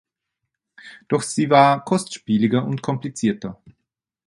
[1.09, 3.61] Doch sie war kostspieliger und komplizierter.